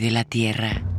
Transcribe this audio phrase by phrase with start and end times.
[0.00, 0.91] de la Tierra.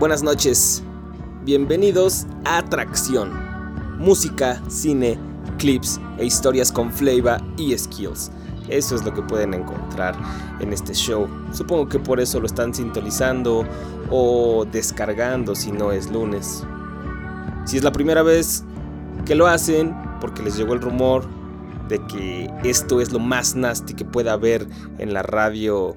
[0.00, 0.82] Buenas noches.
[1.44, 3.30] Bienvenidos a Atracción.
[3.98, 5.18] Música, cine,
[5.58, 8.32] clips e historias con flavor y skills.
[8.70, 10.16] Eso es lo que pueden encontrar
[10.58, 11.28] en este show.
[11.52, 13.66] Supongo que por eso lo están sintonizando
[14.08, 16.64] o descargando si no es lunes.
[17.66, 18.64] Si es la primera vez
[19.26, 21.28] que lo hacen, porque les llegó el rumor
[21.88, 25.94] de que esto es lo más nasty que pueda haber en la radio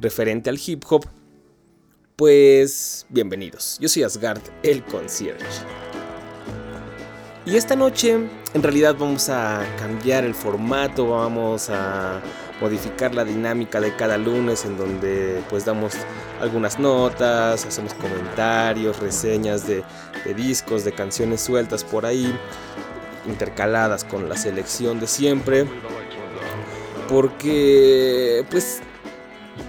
[0.00, 1.06] referente al hip hop,
[2.18, 5.44] pues bienvenidos, yo soy Asgard, el concierge.
[7.46, 8.18] Y esta noche
[8.54, 12.20] en realidad vamos a cambiar el formato, vamos a
[12.60, 15.94] modificar la dinámica de cada lunes en donde pues damos
[16.40, 19.84] algunas notas, hacemos comentarios, reseñas de,
[20.34, 22.36] discos, de canciones sueltas por ahí.
[23.28, 25.66] intercaladas con la selección de siempre.
[27.08, 28.82] Porque pues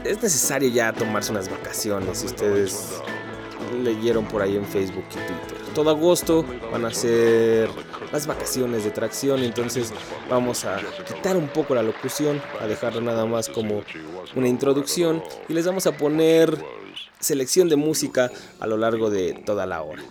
[0.04, 2.24] es necesario ya tomarse unas vacaciones.
[2.24, 3.02] Ustedes
[3.84, 5.74] leyeron por ahí en Facebook y Twitter.
[5.74, 7.70] Todo agosto van a ser
[8.12, 9.94] las vacaciones de tracción, entonces
[10.30, 13.84] vamos a quitar un poco la locución, a dejarlo nada más como
[14.36, 16.58] una introducción y les vamos a poner
[17.20, 20.02] selección de música a lo largo de toda la hora.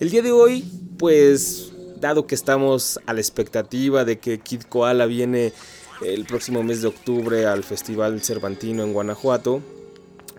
[0.00, 0.64] El día de hoy,
[0.98, 5.52] pues, dado que estamos a la expectativa de que Kid Koala viene
[6.04, 9.60] el próximo mes de octubre al Festival Cervantino en Guanajuato,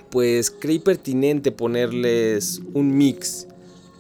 [0.10, 3.48] pues creí pertinente ponerles un mix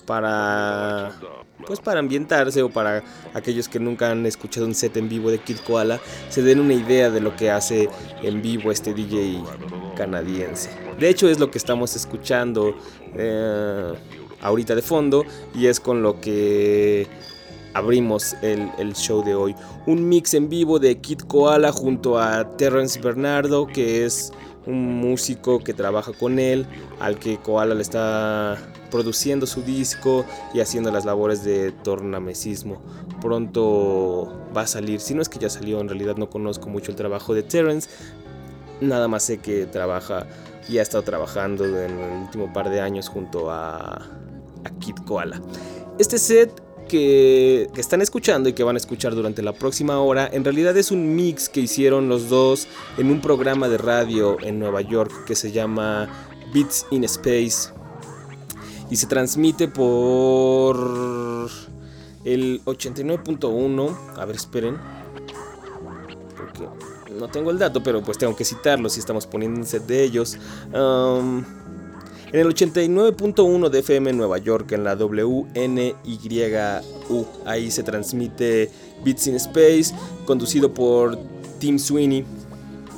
[0.06, 1.20] para
[1.66, 5.40] pues para ambientarse o para aquellos que nunca han escuchado un set en vivo de
[5.40, 6.00] Kid Koala
[6.30, 7.90] se den una idea de lo que hace
[8.22, 9.42] en vivo este DJ
[9.96, 10.70] canadiense.
[11.00, 12.76] De hecho es lo que estamos escuchando
[13.16, 13.94] eh,
[14.42, 15.26] ahorita de fondo
[15.56, 17.08] y es con lo que
[17.74, 19.56] abrimos el, el, show de hoy.
[19.86, 24.32] Un mix en vivo de Kid Koala junto a Terrence Bernardo que es
[24.66, 26.66] un músico que trabaja con él,
[27.00, 28.58] al que Koala le está
[28.90, 32.82] produciendo su disco y haciendo las labores de tornamesismo.
[33.22, 36.92] Pronto va a salir, si no es que ya salió, en realidad no conozco mucho
[36.92, 37.90] el trabajo de Terence,
[38.82, 40.28] nada más sé que trabaja
[40.70, 43.96] y ha estado trabajando en el último par de años junto a,
[44.64, 45.42] a Kid Koala.
[46.00, 50.44] Este set que, están escuchando y que van a escuchar durante la próxima hora, en
[50.44, 54.82] realidad es un mix que hicieron los dos en un programa de radio en Nueva
[54.82, 56.10] York que se llama
[56.54, 57.74] Beats in Space
[58.90, 60.78] y se transmite por
[62.24, 63.98] el 89.1.
[64.18, 64.78] A ver, esperen.
[66.38, 66.68] Porque
[67.18, 69.28] no tengo el dato, pero pues tengo que citarlo si estamos
[69.64, 70.38] set de ellos.
[70.74, 71.44] Um,
[72.34, 75.46] en el 89.1 de FM Nueva York, en la WNYU,
[77.46, 78.72] ahí se transmite
[79.06, 79.94] Beats in Space,
[80.26, 81.18] conducido por
[81.60, 82.26] Tim Sweeney.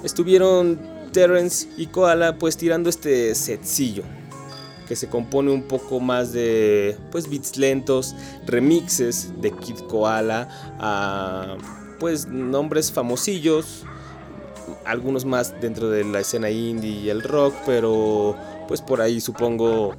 [0.05, 0.79] Estuvieron
[1.11, 4.03] Terence y Koala pues tirando este setcillo
[4.87, 8.15] que se compone un poco más de pues beats lentos,
[8.45, 10.47] remixes de Kid Koala
[10.79, 11.57] a
[11.99, 13.83] pues nombres famosillos,
[14.85, 18.35] algunos más dentro de la escena indie y el rock, pero
[18.67, 19.95] pues por ahí supongo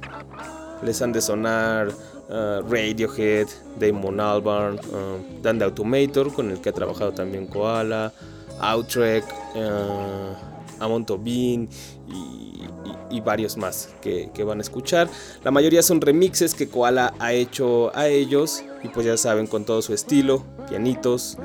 [0.83, 1.89] les han de sonar
[2.29, 3.47] uh, Radiohead,
[3.79, 8.13] Damon Albarn, uh, Dan the Automator, con el que ha trabajado también Koala,
[8.59, 9.23] Outrek,
[9.55, 11.69] uh, Amon Tobin
[12.07, 12.61] y,
[13.09, 15.09] y, varios más que, que, van a escuchar.
[15.43, 19.65] La mayoría son remixes que Koala ha hecho a ellos y pues ya saben con
[19.65, 21.37] todo su estilo, pianitos,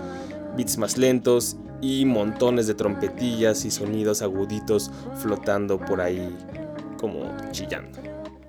[0.57, 4.91] beats más lentos y montones de trompetillas y sonidos aguditos
[5.21, 6.37] flotando por ahí
[7.03, 7.99] como chillando.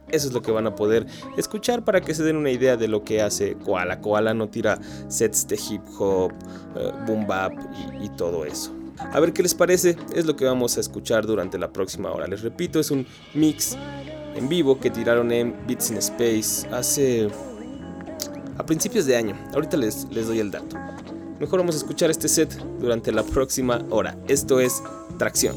[0.07, 2.87] Eso es lo que van a poder escuchar para que se den una idea de
[2.87, 3.99] lo que hace Koala.
[3.99, 6.31] Koala no tira sets de hip hop,
[6.77, 7.51] eh, boom bap
[7.99, 8.71] y, y todo eso.
[8.99, 12.27] A ver qué les parece, es lo que vamos a escuchar durante la próxima hora.
[12.27, 13.75] Les repito, es un mix
[14.35, 17.27] en vivo que tiraron en Beats in Space hace
[18.57, 19.35] a principios de año.
[19.53, 20.77] Ahorita les, les doy el dato.
[21.39, 24.15] Mejor vamos a escuchar este set durante la próxima hora.
[24.27, 24.81] Esto es
[25.17, 25.55] Tracción.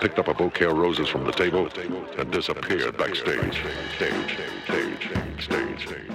[0.00, 1.68] Picked up a bouquet of roses from the table,
[2.18, 3.54] and disappeared backstage.
[3.96, 6.09] Stage, stage, stage, stage, stage,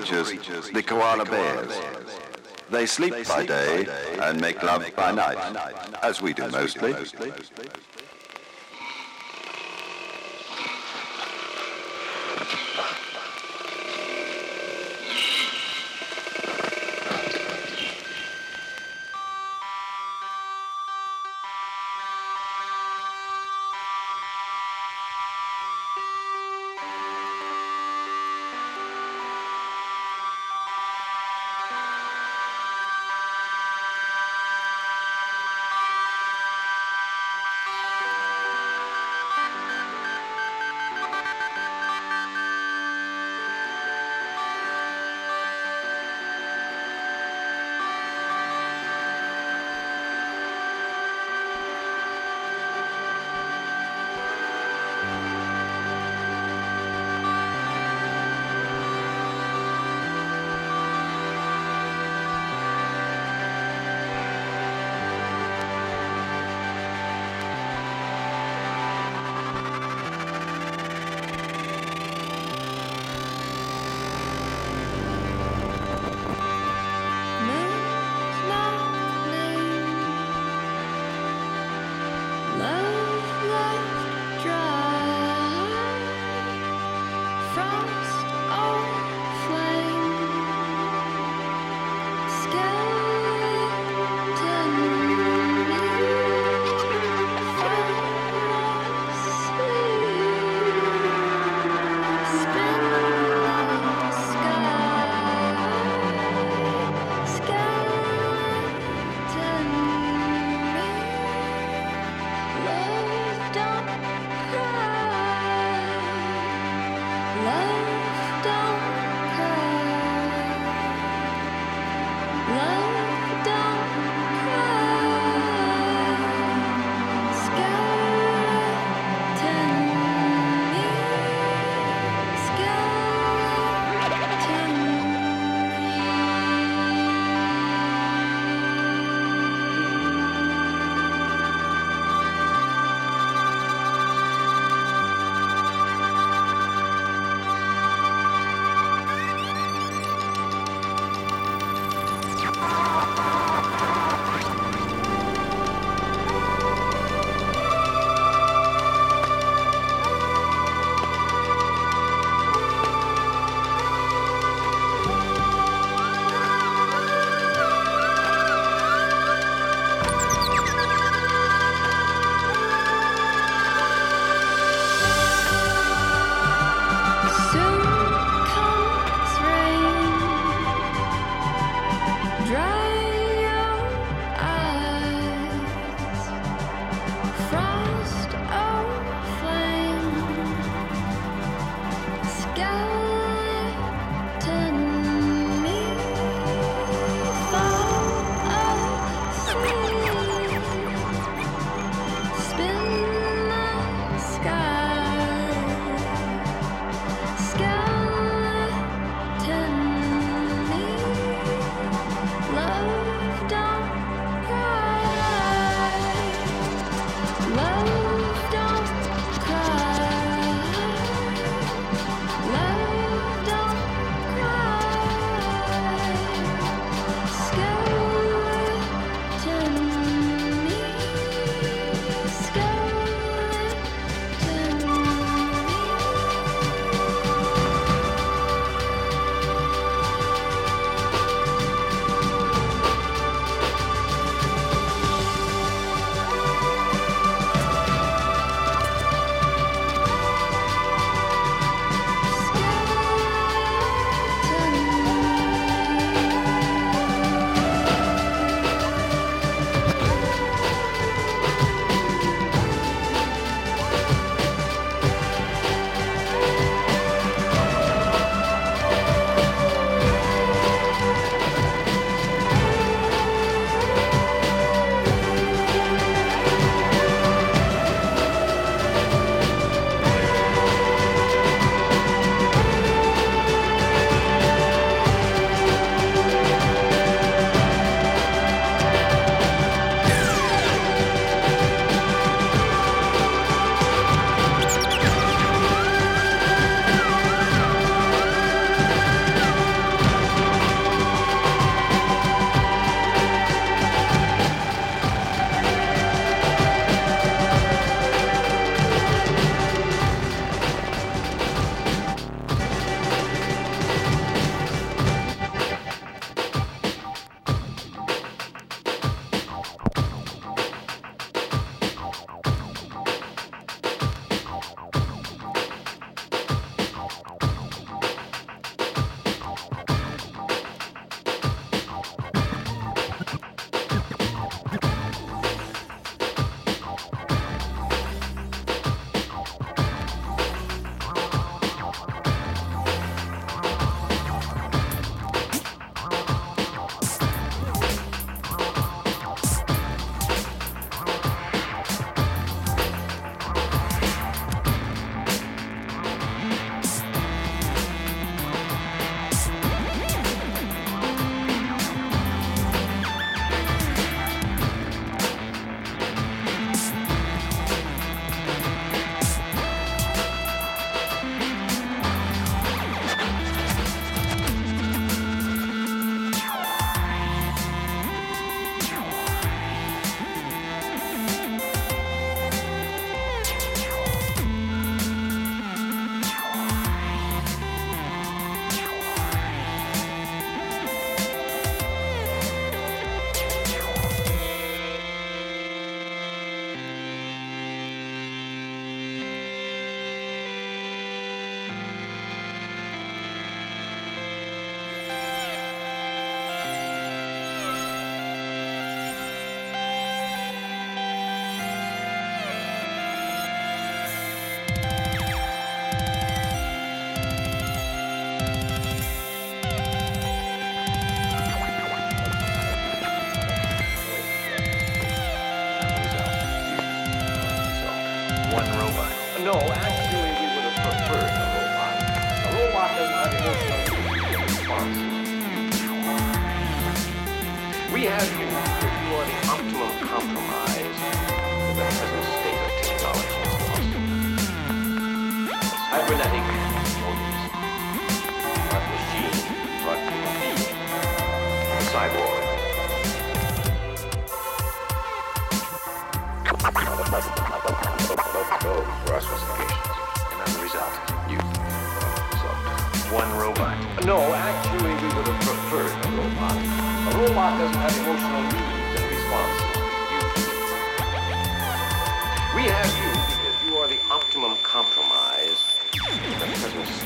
[0.00, 1.72] creatures, the koala bears.
[2.70, 3.86] They sleep by day
[4.20, 5.38] and make love by night,
[6.02, 6.94] as we do mostly.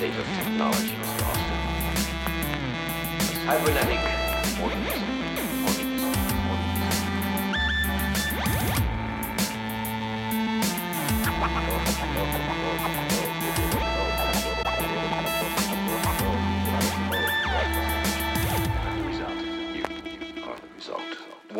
[0.00, 1.26] State of technology, Mr.
[1.28, 1.58] Austin.
[3.44, 4.19] Cybernetic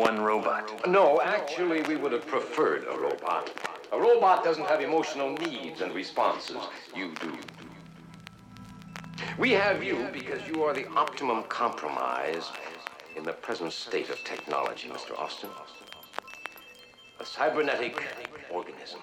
[0.01, 0.89] One robot.
[0.89, 3.51] No, actually, we would have preferred a robot.
[3.91, 6.57] A robot doesn't have emotional needs and responses.
[6.95, 7.37] You do.
[9.37, 12.49] We have you because you are the optimum compromise
[13.15, 15.15] in the present state of technology, Mr.
[15.19, 15.51] Austin.
[17.19, 18.01] A cybernetic
[18.51, 19.01] organism.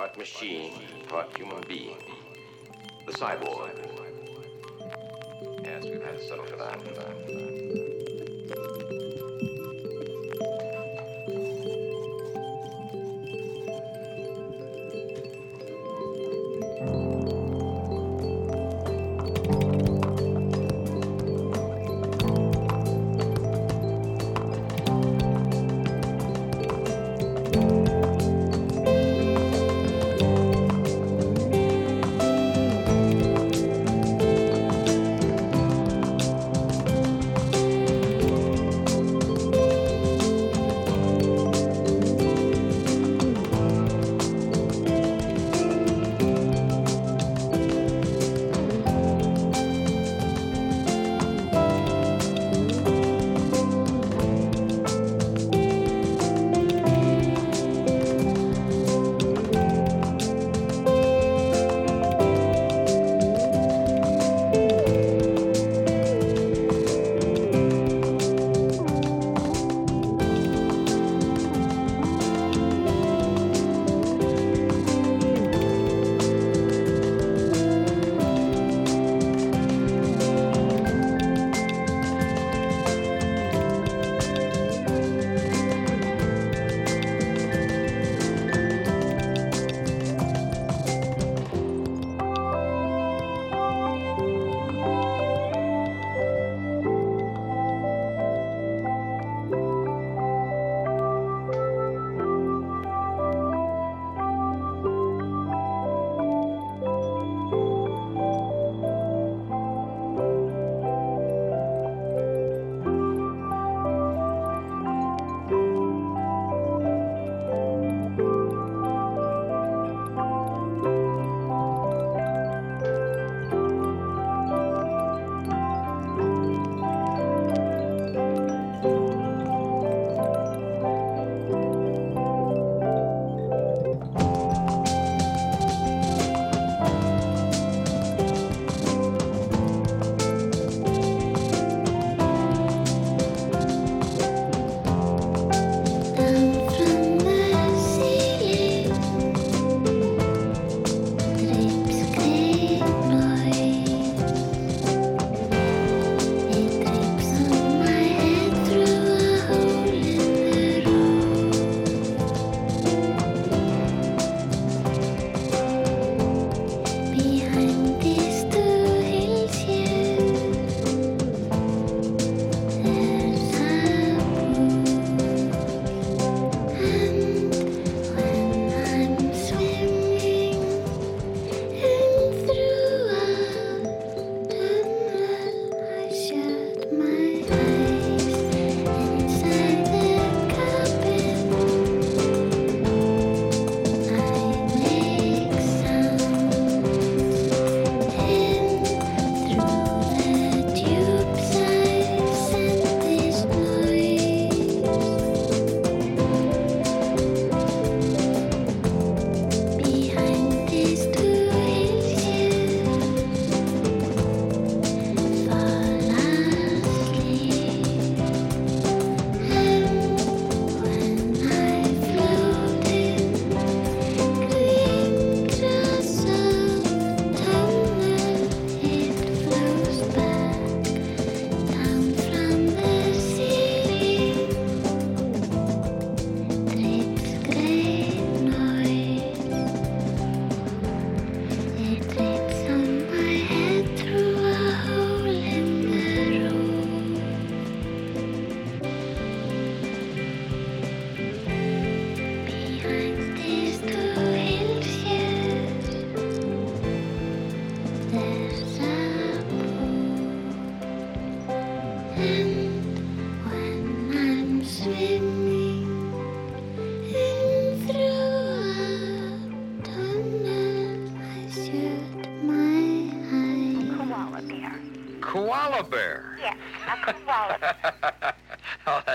[0.00, 0.72] Part machine,
[1.08, 1.98] part human being.
[3.04, 3.68] The cyborg.
[5.62, 7.89] Yes, we've had to settle for that.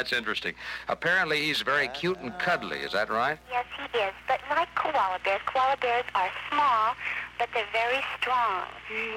[0.05, 0.53] That's interesting.
[0.87, 2.77] Apparently, he's very cute and cuddly.
[2.77, 3.39] Is that right?
[3.49, 4.13] Yes, he is.
[4.27, 6.93] But like koala bears, koala bears are small,
[7.39, 8.65] but they're very strong.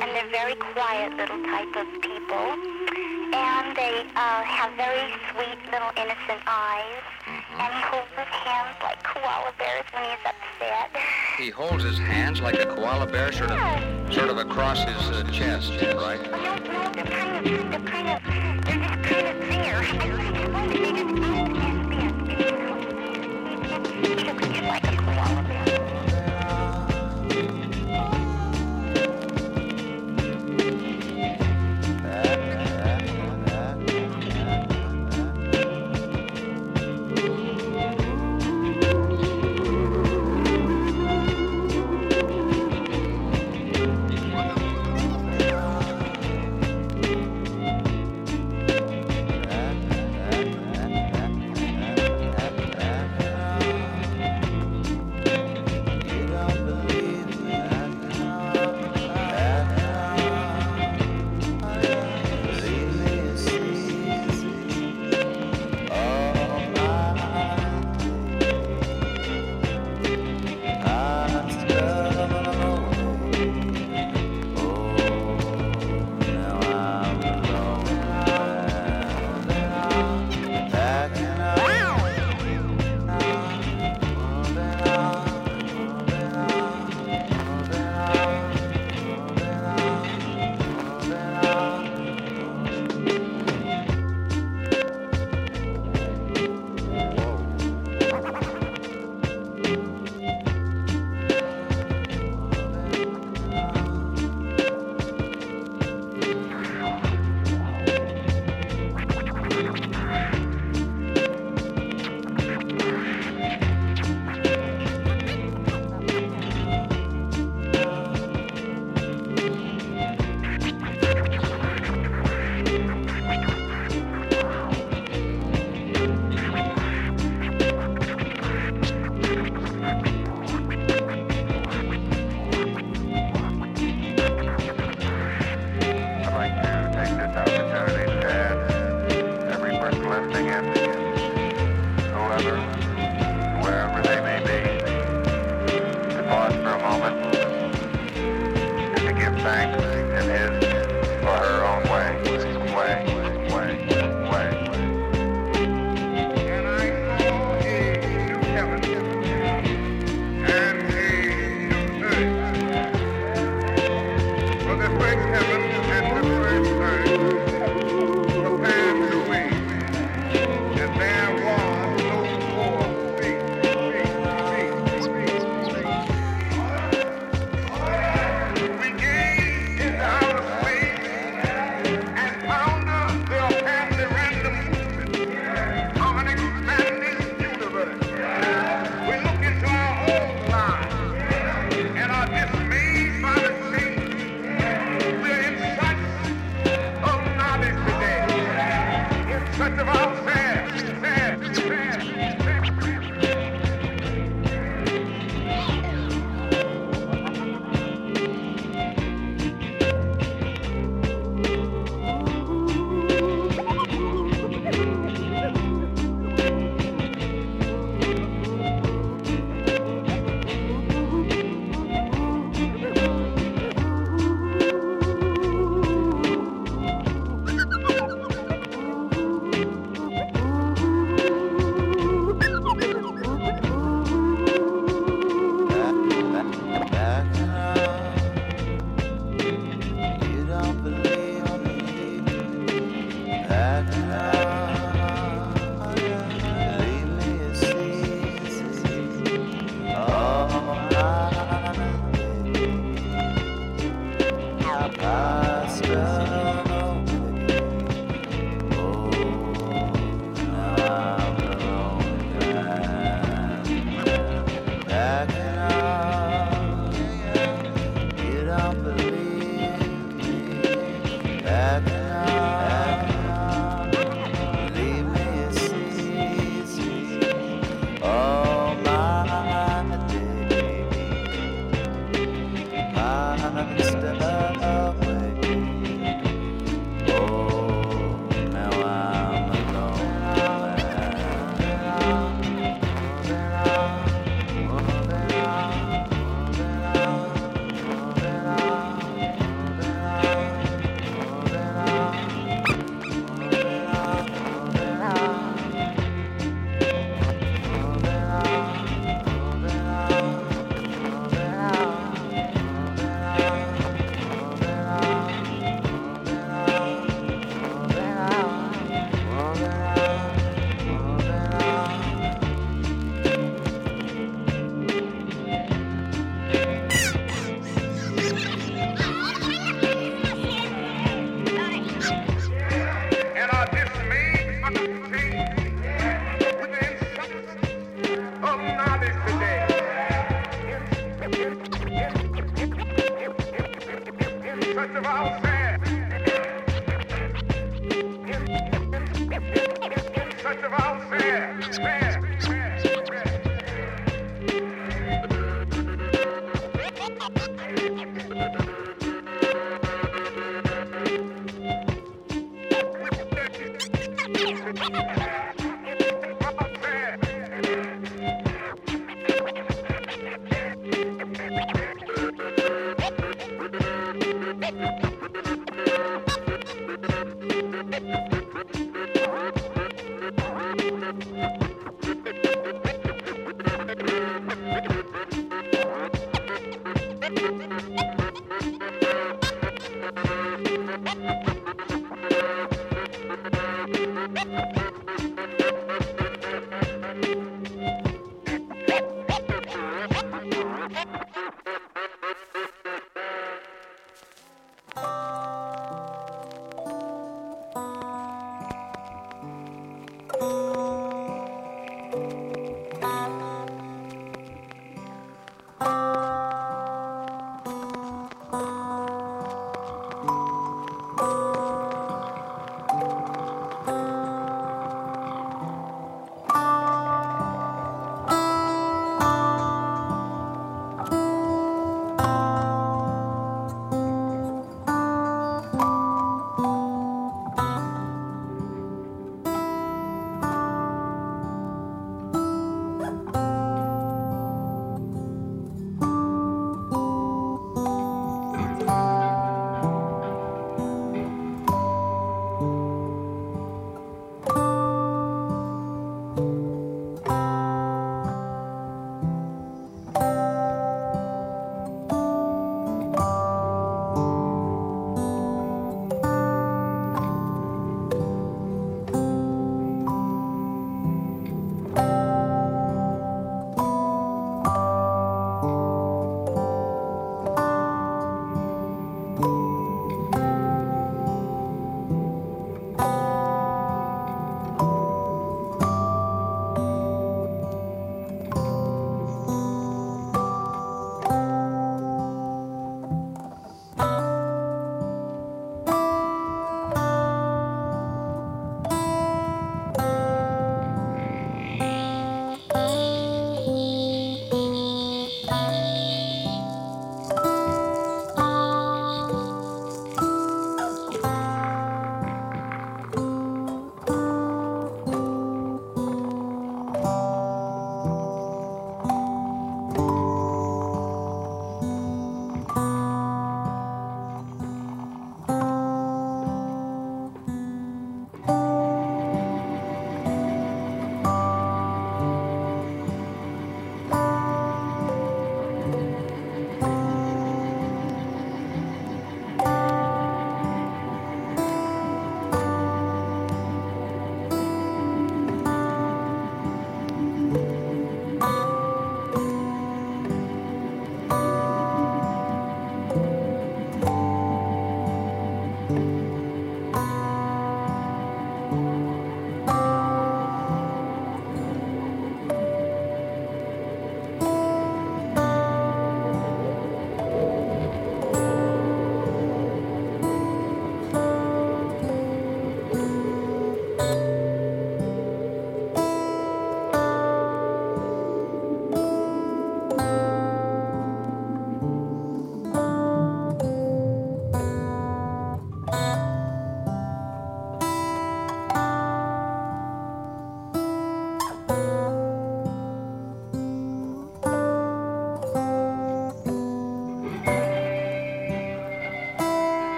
[0.00, 2.58] And they're very quiet little type of people.
[3.30, 7.02] And they uh, have very sweet little innocent eyes.
[7.30, 10.90] And he holds his hands like koala bears when he's upset.
[11.38, 15.30] He holds his hands like a koala bear, sort of, sort of across his uh,
[15.30, 16.20] chest, right?
[16.28, 20.18] No, no, they're kind of, they're kind of, they're just kind of there.
[24.72, 25.01] like a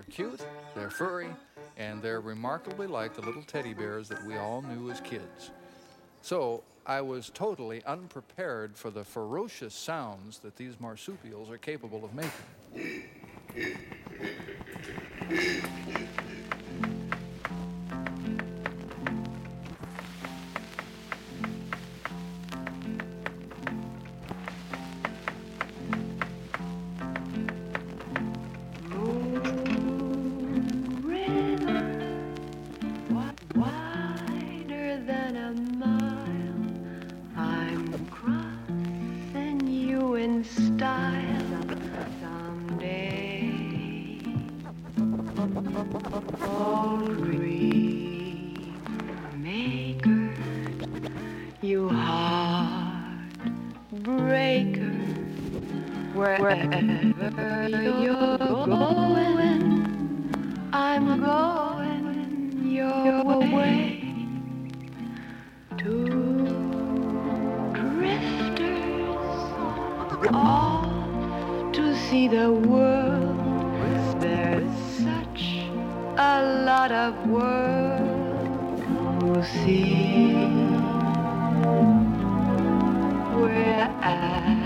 [0.00, 0.40] They're cute,
[0.74, 1.28] they're furry,
[1.76, 5.50] and they're remarkably like the little teddy bears that we all knew as kids.
[6.22, 12.14] So I was totally unprepared for the ferocious sounds that these marsupials are capable of
[12.14, 13.10] making.
[76.80, 78.80] lot of world.
[79.20, 80.32] To see
[83.36, 84.59] where I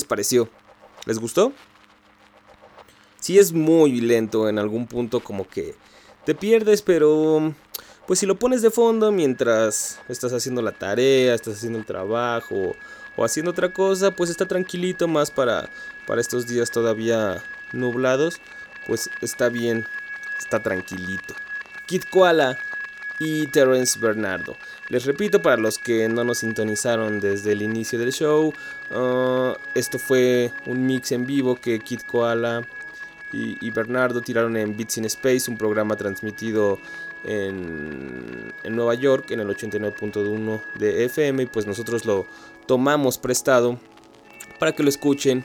[0.00, 0.48] les pareció?
[1.04, 1.52] ¿Les gustó?
[3.20, 5.74] Sí es muy lento en algún punto como que
[6.24, 7.54] te pierdes, pero
[8.06, 12.72] pues si lo pones de fondo mientras estás haciendo la tarea, estás haciendo el trabajo
[13.16, 15.68] o haciendo otra cosa, pues está tranquilito más para,
[16.06, 18.40] para estos días todavía nublados,
[18.86, 19.86] pues está bien,
[20.38, 21.34] está tranquilito.
[21.86, 22.58] Kid Koala
[23.20, 24.56] y Terence Bernardo.
[24.88, 28.52] Les repito, para los que no nos sintonizaron desde el inicio del show,
[28.90, 32.66] uh, esto fue un mix en vivo que Kid Koala
[33.32, 36.80] y, Bernardo tiraron en Beats in Space, un programa transmitido
[37.22, 42.26] en, en Nueva York en el 89.1 de FM y pues nosotros lo
[42.66, 43.78] tomamos prestado
[44.58, 45.44] para que lo escuchen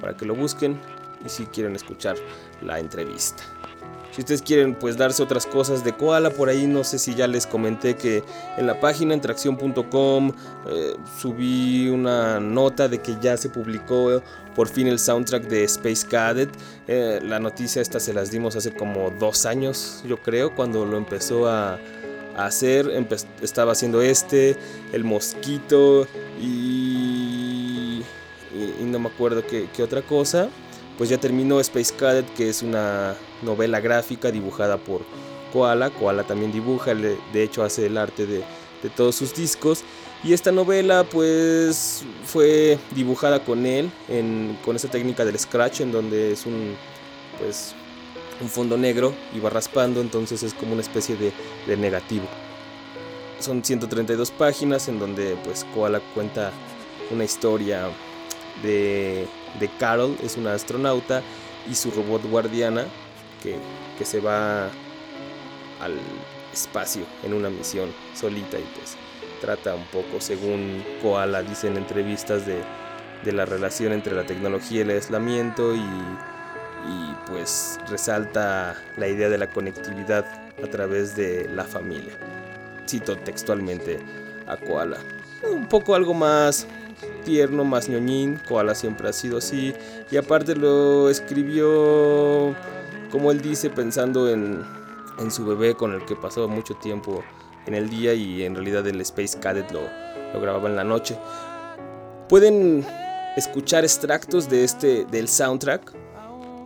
[0.00, 0.78] para que lo busquen
[1.24, 2.16] y si quieren escuchar
[2.62, 3.42] la entrevista.
[4.18, 7.28] Si ustedes quieren pues darse otras cosas de Koala, por ahí no sé si ya
[7.28, 8.24] les comenté que
[8.56, 10.32] en la página entracción.com
[10.66, 14.20] eh, subí una nota de que ya se publicó
[14.56, 16.50] por fin el soundtrack de Space Cadet.
[16.88, 20.96] Eh, la noticia esta se las dimos hace como dos años, yo creo, cuando lo
[20.96, 21.78] empezó a,
[22.46, 22.90] hacer.
[23.42, 24.56] estaba haciendo este,
[24.92, 26.06] el mosquito
[26.40, 28.02] y,
[28.54, 30.48] y, no me acuerdo qué, otra cosa
[30.96, 35.02] pues ya terminó Space Cadet, que es una novela gráfica dibujada por
[35.52, 35.90] Koala.
[35.90, 38.42] Koala también dibuja, de hecho hace el arte de,
[38.96, 39.84] todos sus discos.
[40.24, 43.92] Y esta novela pues fue dibujada con él,
[44.64, 46.74] con esa técnica del scratch, en donde es un,
[47.38, 47.76] pues,
[48.40, 51.32] un fondo negro y va raspando, entonces es como una especie de,
[51.66, 52.26] de negativo.
[53.40, 56.52] Son 132 páginas en donde pues Koala cuenta
[57.10, 57.88] una historia
[58.62, 59.26] de,
[59.78, 61.22] Carol, es una astronauta,
[61.70, 62.86] y su robot guardiana
[63.42, 63.58] que,
[64.04, 64.66] se va
[65.80, 65.98] al
[66.52, 68.96] espacio en una misión solita y pues
[69.40, 72.62] trata un poco, según Koala dice en entrevistas, de,
[73.32, 75.84] la relación entre la tecnología y el aislamiento y,
[76.88, 80.24] y pues resalta la idea de la conectividad
[80.62, 82.18] a través de la familia.
[82.88, 83.98] Cito textualmente
[84.46, 84.98] a Koala.
[85.48, 86.66] Un poco algo más
[87.24, 88.40] tierno, más ñoñín.
[88.48, 89.74] Koala siempre ha sido así.
[90.10, 92.54] Y aparte lo escribió,
[93.10, 94.64] como él dice, pensando en,
[95.18, 97.22] en su bebé con el que pasaba mucho tiempo
[97.66, 99.82] en el día y en realidad el Space Cadet lo,
[100.32, 101.16] lo grababa en la noche.
[102.28, 102.84] Pueden
[103.36, 105.92] escuchar extractos de este del soundtrack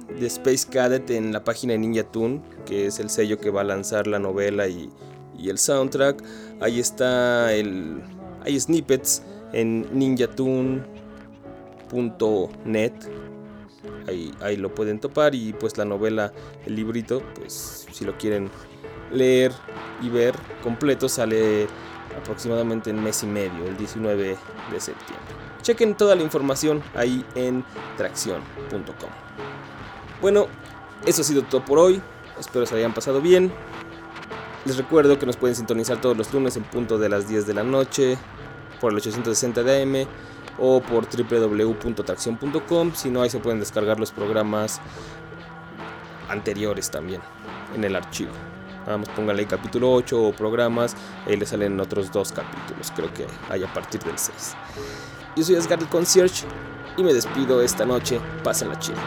[0.09, 3.63] de Space Cadet en la página de Ninja Tune, que es el sello que va
[3.63, 4.91] a lanzar la novela y,
[5.39, 6.23] y el soundtrack.
[6.61, 8.03] Ahí está el
[8.45, 9.23] hay snippets
[9.53, 12.93] en ninjatoon.net.
[14.09, 16.33] Ahí, ahí lo pueden topar y pues la novela,
[16.67, 18.51] el librito, pues si lo quieren
[19.13, 19.53] leer
[20.01, 21.67] y ver completo sale
[22.21, 24.37] aproximadamente en mes y medio, el 19
[24.73, 25.35] de septiembre.
[25.63, 27.65] Chequen toda la información ahí en
[27.97, 29.52] tracción.com.
[30.23, 30.47] Bueno,
[31.05, 32.01] eso ha sido todo por hoy.
[32.39, 33.53] Espero se hayan pasado bien.
[34.65, 37.55] Les recuerdo que nos pueden sintonizar todos los lunes en punto de las 10 de
[37.55, 38.17] la noche
[38.81, 40.07] por el 860 de AM
[40.61, 42.93] o por www.tracción.com.
[42.95, 44.81] Si no, ahí se pueden descargar los programas
[46.29, 47.21] anteriores también
[47.75, 48.31] en el archivo.
[48.87, 50.97] Vamos, póngale capítulo 8 o programas,
[51.27, 54.57] ahí le salen otros dos capítulos, creo que hay a partir del 6.
[55.37, 56.47] Yo soy Asgard el Concierge
[56.97, 58.21] y me despido esta noche.
[58.43, 58.99] Pásenla chido.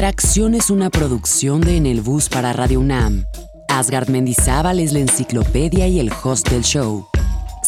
[0.00, 3.26] Tracción es una producción de En el Bus para Radio UNAM.
[3.68, 7.06] Asgard Mendizábal es la enciclopedia y el host del show.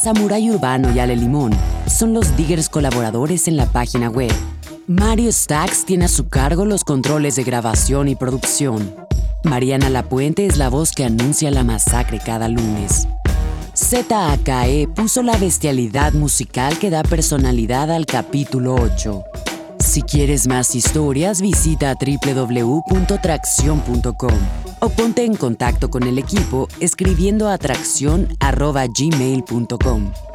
[0.02, 1.52] Samurai Urbano y Ale Limón
[1.86, 4.32] son los diggers colaboradores en la página web.
[4.86, 8.96] Mario Stacks tiene a su cargo los controles de grabación y producción.
[9.44, 13.08] Mariana Lapuente es la voz que anuncia la masacre cada lunes.
[13.76, 19.22] ZAKE puso la bestialidad musical que da personalidad al capítulo 8.
[19.92, 24.38] Si quieres más historias, visita www.tracción.com
[24.80, 30.31] o ponte en contacto con el equipo escribiendo a tracción.gmail.com.